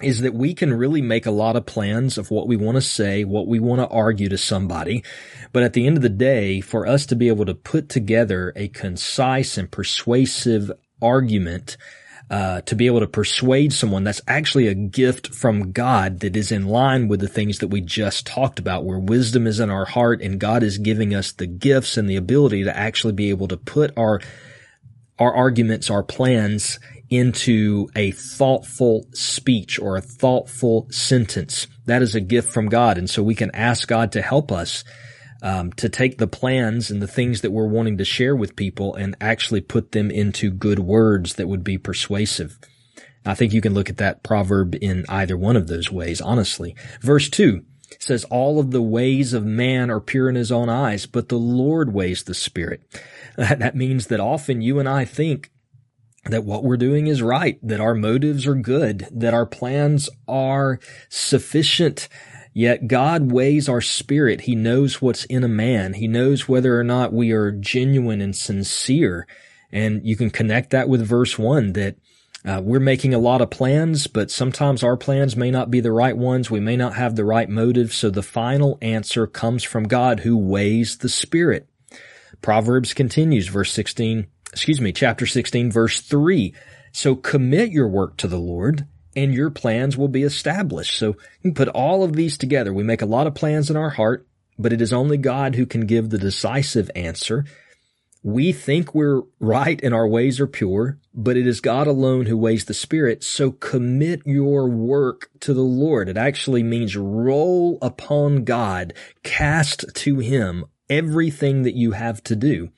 is 0.00 0.22
that 0.22 0.32
we 0.32 0.54
can 0.54 0.72
really 0.72 1.02
make 1.02 1.26
a 1.26 1.30
lot 1.30 1.56
of 1.56 1.66
plans 1.66 2.16
of 2.16 2.30
what 2.30 2.48
we 2.48 2.56
want 2.56 2.76
to 2.76 2.82
say, 2.82 3.24
what 3.24 3.46
we 3.46 3.60
want 3.60 3.80
to 3.82 3.88
argue 3.88 4.30
to 4.30 4.38
somebody. 4.38 5.04
But 5.52 5.62
at 5.62 5.74
the 5.74 5.86
end 5.86 5.98
of 5.98 6.02
the 6.02 6.08
day, 6.08 6.62
for 6.62 6.86
us 6.86 7.04
to 7.06 7.16
be 7.16 7.28
able 7.28 7.44
to 7.44 7.54
put 7.54 7.90
together 7.90 8.54
a 8.56 8.68
concise 8.68 9.58
and 9.58 9.70
persuasive 9.70 10.72
argument 11.02 11.76
uh, 12.30 12.60
to 12.62 12.76
be 12.76 12.86
able 12.86 13.00
to 13.00 13.08
persuade 13.08 13.72
someone 13.72 14.04
that's 14.04 14.22
actually 14.28 14.68
a 14.68 14.74
gift 14.74 15.34
from 15.34 15.72
God 15.72 16.20
that 16.20 16.36
is 16.36 16.52
in 16.52 16.68
line 16.68 17.08
with 17.08 17.18
the 17.18 17.28
things 17.28 17.58
that 17.58 17.68
we 17.68 17.80
just 17.80 18.24
talked 18.24 18.60
about, 18.60 18.84
where 18.84 19.00
wisdom 19.00 19.48
is 19.48 19.58
in 19.58 19.68
our 19.68 19.84
heart 19.84 20.22
and 20.22 20.38
God 20.38 20.62
is 20.62 20.78
giving 20.78 21.12
us 21.12 21.32
the 21.32 21.48
gifts 21.48 21.96
and 21.96 22.08
the 22.08 22.14
ability 22.14 22.62
to 22.64 22.76
actually 22.76 23.14
be 23.14 23.30
able 23.30 23.48
to 23.48 23.56
put 23.56 23.92
our, 23.98 24.20
our 25.18 25.34
arguments, 25.34 25.90
our 25.90 26.04
plans 26.04 26.78
into 27.10 27.88
a 27.96 28.12
thoughtful 28.12 29.04
speech 29.12 29.80
or 29.80 29.96
a 29.96 30.00
thoughtful 30.00 30.86
sentence. 30.92 31.66
That 31.86 32.02
is 32.02 32.14
a 32.14 32.20
gift 32.20 32.52
from 32.52 32.68
God. 32.68 32.96
And 32.96 33.10
so 33.10 33.24
we 33.24 33.34
can 33.34 33.50
ask 33.52 33.88
God 33.88 34.12
to 34.12 34.22
help 34.22 34.52
us 34.52 34.84
um, 35.42 35.72
to 35.74 35.88
take 35.88 36.18
the 36.18 36.26
plans 36.26 36.90
and 36.90 37.00
the 37.00 37.06
things 37.06 37.40
that 37.40 37.50
we're 37.50 37.66
wanting 37.66 37.98
to 37.98 38.04
share 38.04 38.36
with 38.36 38.56
people 38.56 38.94
and 38.94 39.16
actually 39.20 39.60
put 39.60 39.92
them 39.92 40.10
into 40.10 40.50
good 40.50 40.80
words 40.80 41.34
that 41.34 41.48
would 41.48 41.64
be 41.64 41.78
persuasive. 41.78 42.58
I 43.24 43.34
think 43.34 43.52
you 43.52 43.60
can 43.60 43.74
look 43.74 43.90
at 43.90 43.98
that 43.98 44.22
proverb 44.22 44.74
in 44.80 45.04
either 45.08 45.36
one 45.36 45.56
of 45.56 45.66
those 45.66 45.90
ways, 45.90 46.20
honestly. 46.20 46.74
Verse 47.00 47.28
two 47.28 47.64
says, 47.98 48.24
all 48.24 48.58
of 48.60 48.70
the 48.70 48.82
ways 48.82 49.32
of 49.32 49.44
man 49.44 49.90
are 49.90 50.00
pure 50.00 50.28
in 50.28 50.36
his 50.36 50.52
own 50.52 50.68
eyes, 50.68 51.06
but 51.06 51.28
the 51.28 51.38
Lord 51.38 51.92
weighs 51.92 52.24
the 52.24 52.34
spirit. 52.34 52.82
That 53.36 53.74
means 53.76 54.08
that 54.08 54.20
often 54.20 54.60
you 54.60 54.78
and 54.78 54.88
I 54.88 55.06
think 55.06 55.50
that 56.26 56.44
what 56.44 56.62
we're 56.62 56.76
doing 56.76 57.06
is 57.06 57.22
right, 57.22 57.58
that 57.62 57.80
our 57.80 57.94
motives 57.94 58.46
are 58.46 58.54
good, 58.54 59.06
that 59.10 59.32
our 59.32 59.46
plans 59.46 60.10
are 60.28 60.78
sufficient, 61.08 62.08
Yet 62.52 62.88
God 62.88 63.30
weighs 63.30 63.68
our 63.68 63.80
spirit. 63.80 64.42
He 64.42 64.54
knows 64.54 65.00
what's 65.00 65.24
in 65.26 65.44
a 65.44 65.48
man. 65.48 65.94
He 65.94 66.08
knows 66.08 66.48
whether 66.48 66.78
or 66.78 66.84
not 66.84 67.12
we 67.12 67.30
are 67.30 67.52
genuine 67.52 68.20
and 68.20 68.34
sincere. 68.34 69.26
And 69.70 70.04
you 70.04 70.16
can 70.16 70.30
connect 70.30 70.70
that 70.70 70.88
with 70.88 71.06
verse 71.06 71.38
one 71.38 71.74
that 71.74 71.96
uh, 72.44 72.60
we're 72.64 72.80
making 72.80 73.12
a 73.14 73.18
lot 73.18 73.42
of 73.42 73.50
plans, 73.50 74.06
but 74.06 74.30
sometimes 74.30 74.82
our 74.82 74.96
plans 74.96 75.36
may 75.36 75.50
not 75.50 75.70
be 75.70 75.80
the 75.80 75.92
right 75.92 76.16
ones. 76.16 76.50
We 76.50 76.58
may 76.58 76.76
not 76.76 76.94
have 76.94 77.14
the 77.14 77.24
right 77.24 77.48
motive. 77.48 77.92
So 77.92 78.10
the 78.10 78.22
final 78.22 78.78
answer 78.80 79.26
comes 79.26 79.62
from 79.62 79.84
God 79.84 80.20
who 80.20 80.36
weighs 80.36 80.98
the 80.98 81.08
spirit. 81.08 81.68
Proverbs 82.40 82.94
continues, 82.94 83.48
verse 83.48 83.70
16, 83.72 84.26
excuse 84.50 84.80
me, 84.80 84.92
chapter 84.92 85.26
16, 85.26 85.70
verse 85.70 86.00
3. 86.00 86.54
So 86.92 87.14
commit 87.14 87.70
your 87.70 87.88
work 87.88 88.16
to 88.16 88.26
the 88.26 88.38
Lord 88.38 88.86
and 89.16 89.34
your 89.34 89.50
plans 89.50 89.96
will 89.96 90.08
be 90.08 90.22
established. 90.22 90.96
So 90.96 91.16
you 91.42 91.52
put 91.52 91.68
all 91.68 92.02
of 92.02 92.14
these 92.14 92.38
together. 92.38 92.72
We 92.72 92.84
make 92.84 93.02
a 93.02 93.06
lot 93.06 93.26
of 93.26 93.34
plans 93.34 93.70
in 93.70 93.76
our 93.76 93.90
heart, 93.90 94.26
but 94.58 94.72
it 94.72 94.80
is 94.80 94.92
only 94.92 95.16
God 95.16 95.54
who 95.54 95.66
can 95.66 95.86
give 95.86 96.10
the 96.10 96.18
decisive 96.18 96.90
answer. 96.94 97.44
We 98.22 98.52
think 98.52 98.94
we're 98.94 99.22
right 99.38 99.80
and 99.82 99.94
our 99.94 100.06
ways 100.06 100.40
are 100.40 100.46
pure, 100.46 100.98
but 101.14 101.38
it 101.38 101.46
is 101.46 101.62
God 101.62 101.86
alone 101.86 102.26
who 102.26 102.36
weighs 102.36 102.66
the 102.66 102.74
spirit. 102.74 103.24
So 103.24 103.50
commit 103.50 104.20
your 104.26 104.68
work 104.68 105.30
to 105.40 105.54
the 105.54 105.62
Lord. 105.62 106.08
It 106.08 106.18
actually 106.18 106.62
means 106.62 106.96
roll 106.96 107.78
upon 107.80 108.44
God, 108.44 108.92
cast 109.22 109.86
to 109.94 110.18
him 110.18 110.66
everything 110.90 111.62
that 111.62 111.76
you 111.76 111.92
have 111.92 112.22
to 112.24 112.36
do. 112.36 112.68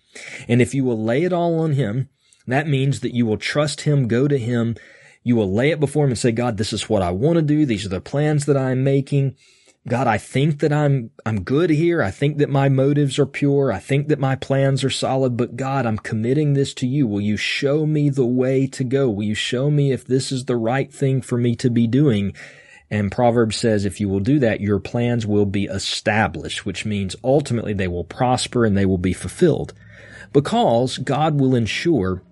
And 0.46 0.62
if 0.62 0.74
you 0.74 0.84
will 0.84 1.02
lay 1.02 1.24
it 1.24 1.32
all 1.32 1.58
on 1.58 1.72
him, 1.72 2.08
that 2.46 2.68
means 2.68 3.00
that 3.00 3.14
you 3.14 3.26
will 3.26 3.38
trust 3.38 3.82
him, 3.82 4.06
go 4.06 4.28
to 4.28 4.38
him, 4.38 4.76
you 5.22 5.36
will 5.36 5.52
lay 5.52 5.70
it 5.70 5.80
before 5.80 6.04
him 6.04 6.10
and 6.10 6.18
say, 6.18 6.32
God, 6.32 6.56
this 6.56 6.72
is 6.72 6.88
what 6.88 7.02
I 7.02 7.10
want 7.10 7.36
to 7.36 7.42
do. 7.42 7.64
These 7.64 7.86
are 7.86 7.90
the 7.90 8.00
plans 8.00 8.46
that 8.46 8.56
I'm 8.56 8.82
making. 8.82 9.36
God, 9.88 10.06
I 10.06 10.16
think 10.16 10.60
that 10.60 10.72
I'm, 10.72 11.10
I'm 11.26 11.42
good 11.42 11.70
here. 11.70 12.02
I 12.02 12.12
think 12.12 12.38
that 12.38 12.48
my 12.48 12.68
motives 12.68 13.18
are 13.18 13.26
pure. 13.26 13.72
I 13.72 13.80
think 13.80 14.08
that 14.08 14.20
my 14.20 14.36
plans 14.36 14.84
are 14.84 14.90
solid, 14.90 15.36
but 15.36 15.56
God, 15.56 15.86
I'm 15.86 15.98
committing 15.98 16.52
this 16.52 16.72
to 16.74 16.86
you. 16.86 17.06
Will 17.06 17.20
you 17.20 17.36
show 17.36 17.84
me 17.84 18.08
the 18.08 18.26
way 18.26 18.68
to 18.68 18.84
go? 18.84 19.10
Will 19.10 19.24
you 19.24 19.34
show 19.34 19.70
me 19.70 19.90
if 19.90 20.04
this 20.04 20.30
is 20.30 20.44
the 20.44 20.56
right 20.56 20.92
thing 20.92 21.20
for 21.20 21.36
me 21.36 21.56
to 21.56 21.68
be 21.68 21.88
doing? 21.88 22.32
And 22.90 23.10
Proverbs 23.10 23.56
says 23.56 23.84
if 23.84 24.00
you 24.00 24.08
will 24.08 24.20
do 24.20 24.38
that, 24.38 24.60
your 24.60 24.78
plans 24.78 25.26
will 25.26 25.46
be 25.46 25.64
established, 25.64 26.64
which 26.64 26.84
means 26.84 27.16
ultimately 27.24 27.72
they 27.72 27.88
will 27.88 28.04
prosper 28.04 28.64
and 28.64 28.76
they 28.76 28.86
will 28.86 28.98
be 28.98 29.14
fulfilled 29.14 29.72
because 30.32 30.98
God 30.98 31.40
will 31.40 31.54
ensure 31.54 32.22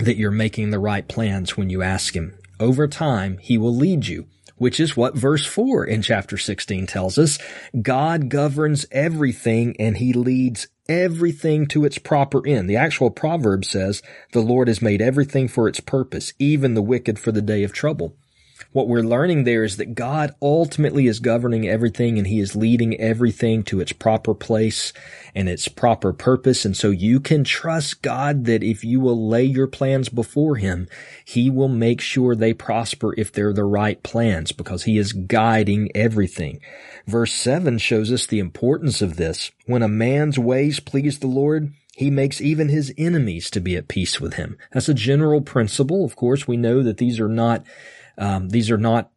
that 0.00 0.16
you're 0.16 0.30
making 0.30 0.70
the 0.70 0.78
right 0.78 1.06
plans 1.06 1.56
when 1.56 1.70
you 1.70 1.82
ask 1.82 2.14
Him. 2.14 2.36
Over 2.58 2.88
time, 2.88 3.38
He 3.38 3.58
will 3.58 3.74
lead 3.74 4.06
you, 4.06 4.26
which 4.56 4.80
is 4.80 4.96
what 4.96 5.16
verse 5.16 5.44
4 5.46 5.84
in 5.84 6.02
chapter 6.02 6.36
16 6.36 6.86
tells 6.86 7.18
us. 7.18 7.38
God 7.80 8.28
governs 8.28 8.86
everything 8.90 9.76
and 9.78 9.96
He 9.96 10.12
leads 10.12 10.68
everything 10.88 11.66
to 11.68 11.84
its 11.84 11.98
proper 11.98 12.46
end. 12.46 12.68
The 12.68 12.76
actual 12.76 13.10
proverb 13.10 13.64
says, 13.64 14.02
the 14.32 14.40
Lord 14.40 14.68
has 14.68 14.82
made 14.82 15.00
everything 15.00 15.48
for 15.48 15.68
its 15.68 15.80
purpose, 15.80 16.32
even 16.38 16.74
the 16.74 16.82
wicked 16.82 17.18
for 17.18 17.32
the 17.32 17.42
day 17.42 17.62
of 17.62 17.72
trouble. 17.72 18.16
What 18.72 18.88
we're 18.88 19.02
learning 19.02 19.44
there 19.44 19.64
is 19.64 19.76
that 19.78 19.94
God 19.94 20.34
ultimately 20.40 21.06
is 21.06 21.18
governing 21.18 21.68
everything 21.68 22.18
and 22.18 22.26
he 22.26 22.40
is 22.40 22.54
leading 22.54 22.98
everything 23.00 23.64
to 23.64 23.80
its 23.80 23.92
proper 23.92 24.34
place 24.34 24.92
and 25.34 25.48
its 25.48 25.66
proper 25.68 26.12
purpose. 26.12 26.64
And 26.64 26.76
so 26.76 26.90
you 26.90 27.20
can 27.20 27.42
trust 27.42 28.02
God 28.02 28.44
that 28.44 28.62
if 28.62 28.84
you 28.84 29.00
will 29.00 29.28
lay 29.28 29.44
your 29.44 29.66
plans 29.66 30.08
before 30.08 30.56
him, 30.56 30.88
he 31.24 31.50
will 31.50 31.68
make 31.68 32.00
sure 32.00 32.34
they 32.34 32.54
prosper 32.54 33.14
if 33.18 33.32
they're 33.32 33.52
the 33.52 33.64
right 33.64 34.02
plans 34.02 34.52
because 34.52 34.84
he 34.84 34.98
is 34.98 35.12
guiding 35.12 35.90
everything. 35.94 36.60
Verse 37.06 37.32
seven 37.32 37.78
shows 37.78 38.12
us 38.12 38.26
the 38.26 38.38
importance 38.38 39.02
of 39.02 39.16
this. 39.16 39.50
When 39.66 39.82
a 39.82 39.88
man's 39.88 40.38
ways 40.38 40.80
please 40.80 41.18
the 41.18 41.26
Lord, 41.26 41.72
he 41.96 42.10
makes 42.10 42.40
even 42.40 42.68
his 42.68 42.94
enemies 42.96 43.50
to 43.50 43.60
be 43.60 43.76
at 43.76 43.88
peace 43.88 44.20
with 44.20 44.34
him. 44.34 44.56
That's 44.72 44.88
a 44.88 44.94
general 44.94 45.42
principle. 45.42 46.04
Of 46.04 46.16
course, 46.16 46.48
we 46.48 46.56
know 46.56 46.82
that 46.82 46.96
these 46.96 47.20
are 47.20 47.28
not 47.28 47.64
um, 48.20 48.50
these 48.50 48.70
are 48.70 48.78
not 48.78 49.10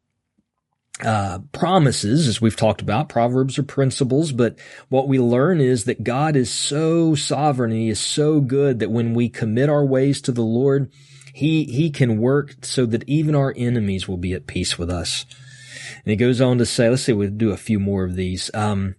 uh, 1.03 1.39
promises, 1.51 2.27
as 2.27 2.39
we've 2.39 2.55
talked 2.55 2.81
about. 2.81 3.09
Proverbs 3.09 3.57
are 3.59 3.63
principles, 3.63 4.31
but 4.31 4.57
what 4.89 5.07
we 5.07 5.19
learn 5.19 5.59
is 5.59 5.83
that 5.83 6.03
God 6.03 6.35
is 6.35 6.51
so 6.51 7.13
sovereign. 7.13 7.71
He 7.71 7.89
is 7.89 7.99
so 7.99 8.39
good 8.39 8.79
that 8.79 8.91
when 8.91 9.13
we 9.13 9.27
commit 9.29 9.69
our 9.69 9.85
ways 9.85 10.21
to 10.21 10.31
the 10.31 10.43
Lord, 10.43 10.91
He 11.33 11.65
He 11.65 11.89
can 11.89 12.19
work 12.19 12.55
so 12.61 12.85
that 12.85 13.03
even 13.07 13.35
our 13.35 13.53
enemies 13.57 14.07
will 14.07 14.17
be 14.17 14.33
at 14.33 14.47
peace 14.47 14.77
with 14.77 14.89
us. 14.89 15.25
And 16.05 16.11
He 16.11 16.15
goes 16.15 16.39
on 16.39 16.57
to 16.59 16.65
say, 16.65 16.89
let's 16.89 17.03
see, 17.03 17.13
we'll 17.13 17.29
do 17.29 17.51
a 17.51 17.57
few 17.57 17.79
more 17.79 18.05
of 18.05 18.15
these. 18.15 18.49
Um, 18.53 18.95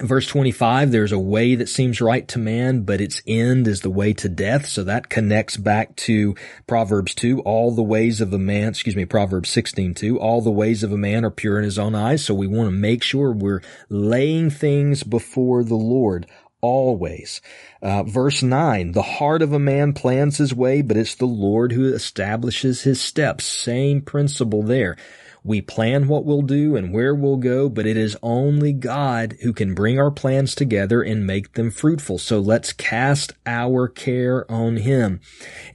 Verse 0.00 0.26
25, 0.28 0.92
there's 0.92 1.12
a 1.12 1.18
way 1.18 1.56
that 1.56 1.68
seems 1.68 2.00
right 2.00 2.26
to 2.28 2.38
man, 2.38 2.82
but 2.82 3.00
its 3.00 3.20
end 3.26 3.66
is 3.66 3.80
the 3.80 3.90
way 3.90 4.12
to 4.14 4.28
death. 4.28 4.66
So 4.66 4.84
that 4.84 5.08
connects 5.08 5.56
back 5.56 5.96
to 5.96 6.36
Proverbs 6.66 7.14
2. 7.14 7.40
All 7.40 7.72
the 7.72 7.82
ways 7.82 8.20
of 8.20 8.32
a 8.32 8.38
man, 8.38 8.68
excuse 8.68 8.94
me, 8.94 9.04
Proverbs 9.04 9.48
16 9.50 9.94
2. 9.94 10.20
All 10.20 10.40
the 10.40 10.50
ways 10.50 10.84
of 10.84 10.92
a 10.92 10.96
man 10.96 11.24
are 11.24 11.30
pure 11.30 11.58
in 11.58 11.64
his 11.64 11.78
own 11.78 11.94
eyes. 11.94 12.24
So 12.24 12.34
we 12.34 12.46
want 12.46 12.68
to 12.68 12.72
make 12.72 13.02
sure 13.02 13.32
we're 13.32 13.62
laying 13.88 14.50
things 14.50 15.02
before 15.02 15.64
the 15.64 15.74
Lord 15.74 16.26
always. 16.60 17.40
Uh, 17.82 18.02
verse 18.02 18.42
9, 18.42 18.92
the 18.92 19.02
heart 19.02 19.42
of 19.42 19.52
a 19.52 19.58
man 19.58 19.92
plans 19.92 20.38
his 20.38 20.54
way, 20.54 20.82
but 20.82 20.96
it's 20.96 21.14
the 21.14 21.26
Lord 21.26 21.72
who 21.72 21.92
establishes 21.92 22.82
his 22.82 23.00
steps. 23.00 23.44
Same 23.44 24.00
principle 24.00 24.62
there. 24.62 24.96
We 25.44 25.60
plan 25.60 26.08
what 26.08 26.24
we'll 26.24 26.42
do 26.42 26.76
and 26.76 26.92
where 26.92 27.14
we'll 27.14 27.36
go, 27.36 27.68
but 27.68 27.86
it 27.86 27.96
is 27.96 28.16
only 28.22 28.72
God 28.72 29.36
who 29.42 29.52
can 29.52 29.74
bring 29.74 29.98
our 29.98 30.10
plans 30.10 30.54
together 30.54 31.02
and 31.02 31.26
make 31.26 31.54
them 31.54 31.70
fruitful. 31.70 32.18
So 32.18 32.40
let's 32.40 32.72
cast 32.72 33.32
our 33.46 33.88
care 33.88 34.50
on 34.50 34.78
Him. 34.78 35.20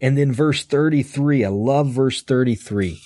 And 0.01 0.17
then 0.17 0.31
verse 0.31 0.63
33, 0.63 1.45
I 1.45 1.49
love 1.49 1.91
verse 1.91 2.21
33 2.21 3.01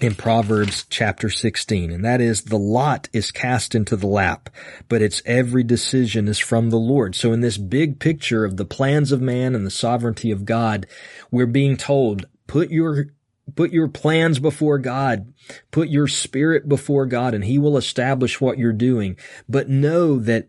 in 0.00 0.14
Proverbs 0.14 0.86
chapter 0.90 1.30
16, 1.30 1.92
and 1.92 2.04
that 2.04 2.20
is 2.20 2.42
the 2.42 2.58
lot 2.58 3.08
is 3.12 3.30
cast 3.30 3.74
into 3.74 3.96
the 3.96 4.08
lap, 4.08 4.50
but 4.88 5.00
its 5.00 5.22
every 5.24 5.62
decision 5.62 6.26
is 6.26 6.38
from 6.38 6.70
the 6.70 6.76
Lord. 6.76 7.14
So 7.14 7.32
in 7.32 7.40
this 7.40 7.58
big 7.58 8.00
picture 8.00 8.44
of 8.44 8.56
the 8.56 8.64
plans 8.64 9.12
of 9.12 9.20
man 9.20 9.54
and 9.54 9.64
the 9.64 9.70
sovereignty 9.70 10.32
of 10.32 10.44
God, 10.44 10.86
we're 11.30 11.46
being 11.46 11.76
told, 11.76 12.26
put 12.48 12.70
your 12.70 13.06
Put 13.54 13.72
your 13.72 13.88
plans 13.88 14.38
before 14.38 14.78
God. 14.78 15.32
Put 15.70 15.88
your 15.88 16.08
spirit 16.08 16.68
before 16.68 17.06
God 17.06 17.34
and 17.34 17.44
he 17.44 17.58
will 17.58 17.76
establish 17.76 18.40
what 18.40 18.58
you're 18.58 18.72
doing. 18.72 19.16
But 19.48 19.68
know 19.68 20.18
that 20.18 20.48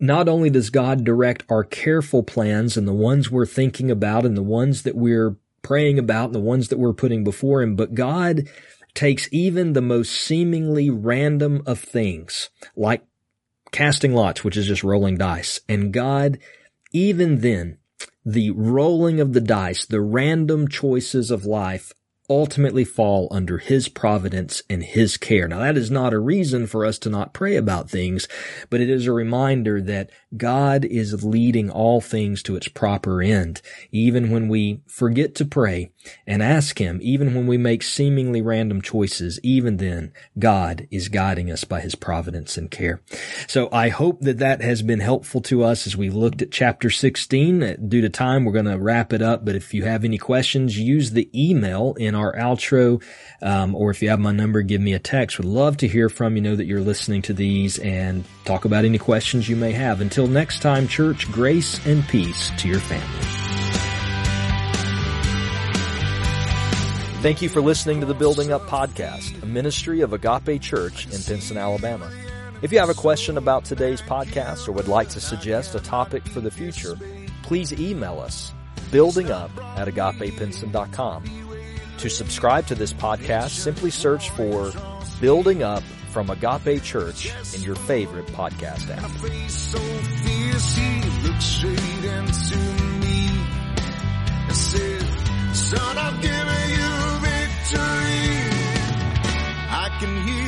not 0.00 0.28
only 0.28 0.48
does 0.48 0.70
God 0.70 1.04
direct 1.04 1.44
our 1.48 1.64
careful 1.64 2.22
plans 2.22 2.76
and 2.76 2.86
the 2.86 2.92
ones 2.92 3.30
we're 3.30 3.46
thinking 3.46 3.90
about 3.90 4.24
and 4.24 4.36
the 4.36 4.42
ones 4.42 4.82
that 4.84 4.94
we're 4.94 5.36
praying 5.62 5.98
about 5.98 6.26
and 6.26 6.34
the 6.34 6.40
ones 6.40 6.68
that 6.68 6.78
we're 6.78 6.92
putting 6.92 7.24
before 7.24 7.62
him, 7.62 7.74
but 7.74 7.94
God 7.94 8.48
takes 8.94 9.28
even 9.32 9.72
the 9.72 9.82
most 9.82 10.12
seemingly 10.12 10.90
random 10.90 11.62
of 11.66 11.80
things, 11.80 12.50
like 12.76 13.04
casting 13.72 14.14
lots, 14.14 14.44
which 14.44 14.56
is 14.56 14.66
just 14.66 14.84
rolling 14.84 15.16
dice. 15.16 15.60
And 15.68 15.92
God, 15.92 16.38
even 16.92 17.40
then, 17.40 17.78
the 18.24 18.50
rolling 18.50 19.20
of 19.20 19.32
the 19.32 19.40
dice, 19.40 19.84
the 19.84 20.00
random 20.00 20.68
choices 20.68 21.30
of 21.30 21.44
life 21.44 21.92
ultimately 22.28 22.84
fall 22.84 23.28
under 23.30 23.58
His 23.58 23.88
providence 23.88 24.62
and 24.68 24.82
His 24.82 25.16
care. 25.16 25.48
Now 25.48 25.60
that 25.60 25.76
is 25.76 25.90
not 25.90 26.12
a 26.12 26.18
reason 26.18 26.66
for 26.66 26.84
us 26.84 26.98
to 27.00 27.10
not 27.10 27.32
pray 27.32 27.56
about 27.56 27.90
things, 27.90 28.28
but 28.70 28.80
it 28.80 28.90
is 28.90 29.06
a 29.06 29.12
reminder 29.12 29.80
that 29.82 30.10
God 30.36 30.84
is 30.84 31.24
leading 31.24 31.70
all 31.70 32.00
things 32.00 32.42
to 32.42 32.56
its 32.56 32.68
proper 32.68 33.22
end. 33.22 33.62
Even 33.90 34.30
when 34.30 34.48
we 34.48 34.82
forget 34.86 35.34
to 35.36 35.44
pray 35.44 35.90
and 36.26 36.42
ask 36.42 36.78
Him, 36.78 36.98
even 37.02 37.34
when 37.34 37.46
we 37.46 37.56
make 37.56 37.82
seemingly 37.82 38.42
random 38.42 38.82
choices, 38.82 39.40
even 39.42 39.78
then 39.78 40.12
God 40.38 40.86
is 40.90 41.08
guiding 41.08 41.50
us 41.50 41.64
by 41.64 41.80
His 41.80 41.94
providence 41.94 42.56
and 42.56 42.70
care. 42.70 43.00
So 43.46 43.68
I 43.72 43.88
hope 43.88 44.20
that 44.20 44.38
that 44.38 44.60
has 44.60 44.82
been 44.82 45.00
helpful 45.00 45.40
to 45.42 45.64
us 45.64 45.86
as 45.86 45.96
we 45.96 46.10
looked 46.10 46.42
at 46.42 46.50
chapter 46.50 46.90
16. 46.90 47.88
Due 47.88 48.00
to 48.02 48.08
time, 48.08 48.44
we're 48.44 48.52
going 48.52 48.66
to 48.66 48.78
wrap 48.78 49.12
it 49.12 49.22
up, 49.22 49.44
but 49.44 49.54
if 49.54 49.72
you 49.72 49.84
have 49.84 50.04
any 50.04 50.18
questions, 50.18 50.78
use 50.78 51.12
the 51.12 51.30
email 51.34 51.94
in 51.94 52.14
our 52.18 52.34
outro, 52.34 53.02
um, 53.40 53.74
or 53.74 53.90
if 53.90 54.02
you 54.02 54.10
have 54.10 54.20
my 54.20 54.32
number, 54.32 54.62
give 54.62 54.80
me 54.80 54.92
a 54.92 54.98
text. 54.98 55.38
Would 55.38 55.46
love 55.46 55.78
to 55.78 55.88
hear 55.88 56.08
from 56.08 56.36
you. 56.36 56.42
Know 56.42 56.56
that 56.56 56.66
you're 56.66 56.80
listening 56.80 57.22
to 57.22 57.32
these 57.32 57.78
and 57.78 58.24
talk 58.44 58.64
about 58.64 58.84
any 58.84 58.98
questions 58.98 59.48
you 59.48 59.56
may 59.56 59.72
have. 59.72 60.00
Until 60.00 60.26
next 60.26 60.60
time, 60.60 60.88
church, 60.88 61.30
grace 61.32 61.84
and 61.86 62.06
peace 62.08 62.50
to 62.58 62.68
your 62.68 62.80
family. 62.80 63.48
Thank 67.22 67.42
you 67.42 67.48
for 67.48 67.60
listening 67.60 68.00
to 68.00 68.06
the 68.06 68.14
Building 68.14 68.52
Up 68.52 68.62
Podcast, 68.62 69.42
a 69.42 69.46
ministry 69.46 70.02
of 70.02 70.12
Agape 70.12 70.60
Church 70.60 71.06
in 71.06 71.20
Pinson, 71.20 71.56
Alabama. 71.56 72.10
If 72.62 72.72
you 72.72 72.78
have 72.78 72.90
a 72.90 72.94
question 72.94 73.38
about 73.38 73.64
today's 73.64 74.02
podcast 74.02 74.68
or 74.68 74.72
would 74.72 74.88
like 74.88 75.08
to 75.10 75.20
suggest 75.20 75.74
a 75.74 75.80
topic 75.80 76.26
for 76.26 76.40
the 76.40 76.50
future, 76.50 76.98
please 77.42 77.72
email 77.72 78.20
us 78.20 78.52
buildingup 78.90 79.50
at 79.76 79.88
agapepinson.com. 79.88 81.47
To 81.98 82.08
subscribe 82.08 82.66
to 82.68 82.74
this 82.76 82.92
podcast, 82.92 83.50
simply 83.50 83.90
search 83.90 84.30
for 84.30 84.70
Building 85.20 85.64
Up 85.64 85.82
from 86.10 86.30
Agape 86.30 86.82
Church 86.82 87.32
in 87.56 87.62
your 87.62 87.74
favorite 87.74 88.26
podcast 88.26 88.88
app. 88.88 89.10
Son, 95.54 95.98
I've 95.98 96.22
you 96.22 96.88
victory. 97.20 98.38
I 99.70 99.96
can 99.98 100.26
hear 100.26 100.47